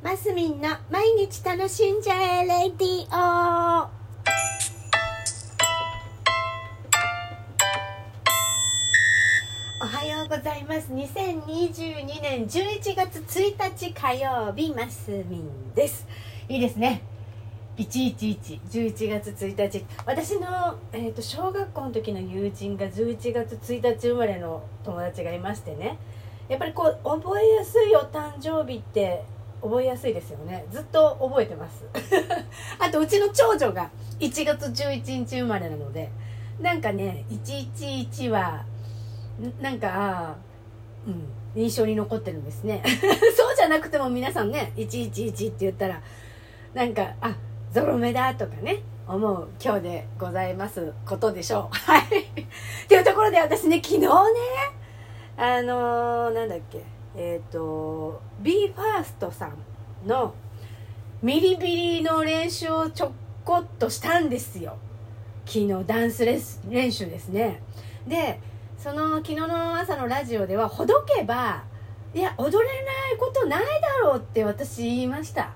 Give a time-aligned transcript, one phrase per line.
[0.00, 3.88] マスミンの毎日楽しんじゃえレディオ
[9.82, 10.92] おはようございます。
[10.92, 16.06] 2022年11月1日火曜日マスミンです。
[16.48, 17.02] いいですね。
[17.76, 25.98] 111 11月1日私の、えーと、小学校の時の友人が11月1日生まれの友達がいましてね。
[26.48, 29.24] やっぱりこう覚えやすいお誕生日って
[29.62, 30.64] 覚えやすいですよね。
[30.70, 31.84] ずっと覚えてます。
[32.78, 33.90] あとうちの長女が
[34.20, 36.10] 1月11日生まれなので
[36.60, 38.64] なんかね111は
[39.60, 40.36] なんか
[41.06, 42.82] うん印象に残ってるんですね。
[43.36, 46.00] そうじゃなくても皆さんね111って言ったら
[46.74, 47.34] なんかあ
[47.72, 51.76] ゾロ目だとかね思う今日でございますことでしょう。
[51.90, 52.02] はい。
[52.02, 52.06] っ
[52.86, 54.08] ていうところで私ね昨日ね
[55.36, 56.97] あのー、なんだっけ。
[57.16, 60.34] えっ、ー、と BE:FIRST さんの
[61.22, 61.66] ミリビ
[61.98, 63.12] リの練習をちょ
[63.44, 64.76] こっとしたんですよ。
[65.46, 67.62] 昨日ダンスレス練習ですね。
[68.06, 68.38] で
[68.76, 71.64] その昨日の朝のラジオではほどけば
[72.14, 75.52] いや踊れないことないだろうって私言いました。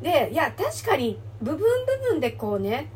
[0.00, 2.90] でいや確かに部分部分でこうね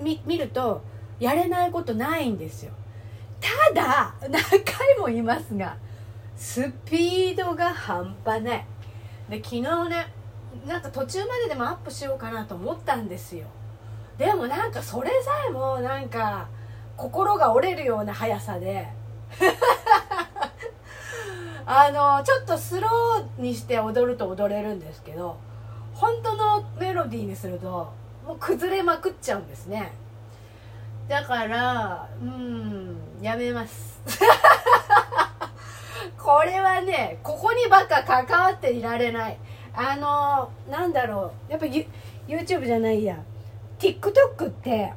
[0.00, 0.82] 見ると
[1.18, 2.72] やれないことないんですよ。
[3.40, 5.76] ただ何回も言いますが
[6.36, 8.66] スピードが半端ない。
[9.28, 10.12] で昨日ね
[10.66, 13.46] なんか途中まででもアップしようかなと思ったんですよ。
[14.18, 16.48] でもなんかそれさえもなんか
[16.96, 18.88] 心が折れるような速さで。
[21.68, 25.36] あのちょっとスローにして踊ると踊れるんですけど
[25.92, 27.92] 本当のメロディーにすると
[28.24, 29.92] もう崩れまくっちゃうんですね。
[31.08, 34.00] だからうんやめます。
[36.18, 39.38] これはねここにばっか関わっていられない。
[39.74, 41.52] あのなんだろう。
[41.52, 43.18] やっぱ YouTube じゃないや。
[43.78, 44.92] TikTok って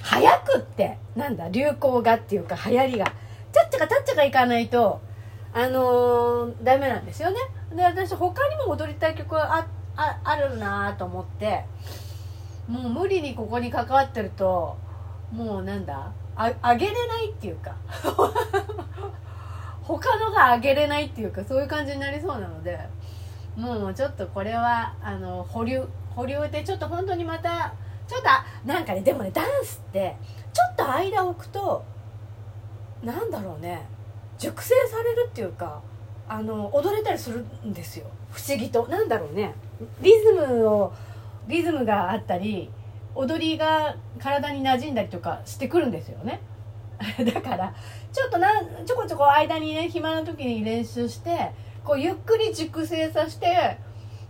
[0.00, 1.48] 早くってなんだ？
[1.48, 3.12] 流行がっていうか流行りが。
[3.52, 5.00] ちゃっちゃかちゃっちゃかいかないと
[5.52, 7.38] あのー、ダメなんですよね。
[7.74, 9.66] で私他にも踊りたい曲はあ
[9.96, 11.64] ああるなと思って。
[12.68, 14.76] もう無理にここに関わってると
[15.32, 16.12] もうなんだ？
[16.36, 17.74] ああげれないっていうか。
[19.98, 22.78] 他のがあげれないっていうかそういう感じになりそうなので
[23.56, 25.84] もうちょっとこれはあの保留
[26.14, 27.74] 保留でちょっと本当にまた
[28.06, 30.16] ちょっとなんかねでもねダンスって
[30.52, 31.84] ちょっと間置くと
[33.02, 33.86] なんだろうね
[34.38, 35.82] 熟成されるっていうか
[36.28, 38.06] あの踊れたりするんですよ。
[38.30, 38.86] 不思議と。
[38.86, 39.52] なんだろうね。
[40.00, 40.92] リズムを
[41.48, 42.70] リズムがあったり
[43.16, 46.40] 踊りが体に馴染んだりとかしてくるんですよね。
[47.32, 47.74] だから
[48.12, 48.48] ちょっとな
[48.84, 51.52] ちょこちょこ間にね暇な時に練習して
[51.84, 53.78] こうゆっくり熟成させて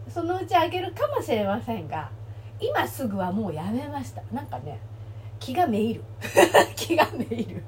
[0.09, 2.11] そのうちあげるかもしれませんが
[2.61, 4.23] 今すぐはもうやめました。
[4.33, 4.79] なんかね
[5.39, 6.05] 気がめいる。
[6.77, 7.65] 気がめいる。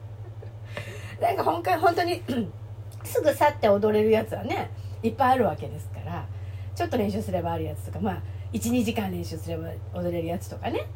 [1.21, 2.23] なんか本本当に
[3.05, 4.71] すぐ去って踊れるやつはね
[5.03, 6.27] いっぱいあるわけですから
[6.75, 10.87] ちょっと練習すればあるやつとかまあ12時間練習すれば踊れるやつとかね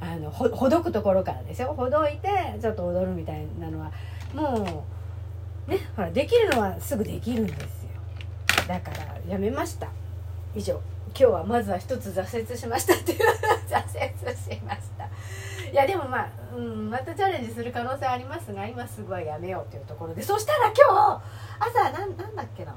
[0.00, 1.74] あのほほどくところからですよ。
[1.76, 3.92] ほどいてちょっと踊るみたいなのは
[4.34, 4.84] も
[5.66, 7.68] うねほらできるのはすぐできるんですよ。
[8.68, 9.88] だからやめました。
[10.54, 10.80] 以上。
[11.16, 13.18] 今日はまずは一つ挫折しましたっていう
[13.70, 15.04] 挫折しました。
[15.70, 20.22] いやでもまあ、うん、またチャレンジする可能性ありますが今すぐはやめようというところで。
[20.22, 21.22] そしたら今日
[21.60, 22.74] 朝なんなんだっけな。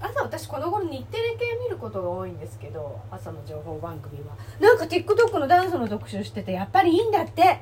[0.00, 1.57] 朝私この頃日テレ系
[1.88, 4.36] ことが多いんですけど朝の情報番組は。
[4.60, 7.60] なんか TikTok のダンスの特集しててやっぱりいいんだって。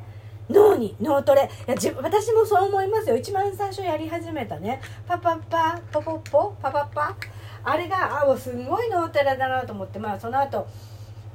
[0.48, 1.50] 脳に脳トレ。
[1.66, 3.16] いや自私もそう思いますよ。
[3.16, 4.80] 一番最初やり始めたね。
[5.06, 7.16] パパパポポポパパパ。
[7.64, 9.98] あれがあすごい脳トレだなと思って。
[9.98, 10.66] まあその後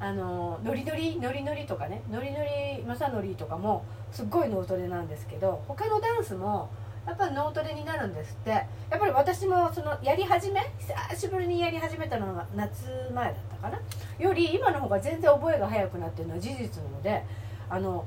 [0.00, 2.02] あのノリノリノリノリとかね。
[2.10, 6.70] ノリノリ正則とかもすっごい脳トレなんですけど他のダンスも
[7.06, 8.50] やっぱり脳トレになるんですって。
[8.50, 13.80] やっぱり私もそのやり始め久しぶりにやり始めたのが夏前だったかな。
[14.18, 17.24] より今の方が全然覚えが早くなってるのは事実なので
[17.68, 18.04] あの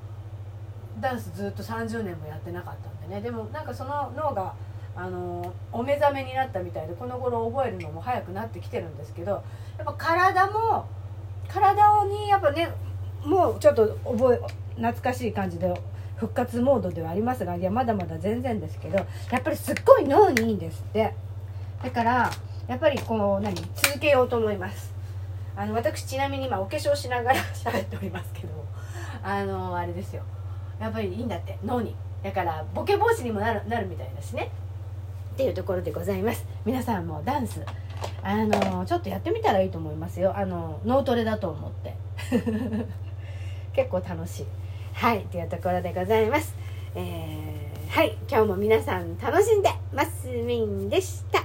[1.00, 3.22] ダンスずっと30年もやってなかったんでね。
[3.22, 4.54] でもなんかその脳が
[4.96, 9.44] あのお目覚めになったみたいでこの頃覚えるのも早くなってきてるんですけど
[9.78, 10.86] やっぱ体も
[11.50, 12.70] 体にやっぱね
[13.26, 14.38] もうちょっと覚え
[14.76, 15.68] 懐かしい感じで
[16.18, 19.06] 復活モードではありますがいやまだまだ全然ですけどや
[19.38, 21.14] っぱりすっごい脳にいいんですって。
[21.84, 22.32] だから
[22.68, 23.56] やっぱりこう何？
[23.76, 24.94] 続けようと思います。
[25.56, 28.50] あの私ちなみに今お化粧しながら 喋っておりますけど
[29.24, 30.24] あのあれですよ。
[30.80, 31.96] やっぱりいいんだって脳に。
[32.24, 34.50] だからボケ防止にもなるなるみたいだしね。
[35.34, 36.46] っていうところでございます。
[36.66, 37.62] 皆さんもダンス
[38.24, 40.34] あのちょっとやってみたらいいと思いますよ。
[40.36, 41.94] あの脳トレだと思って。
[43.74, 44.46] 結構楽しい。
[44.96, 46.56] はいというところでございます。
[46.96, 51.45] えー、はい今日も皆さん楽しんでますみんでした。